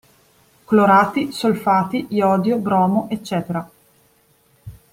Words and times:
Clorati, 0.69 1.27
solfati, 1.39 1.99
iodio, 2.21 2.57
bromo, 2.57 3.07
ecc. 3.11 3.51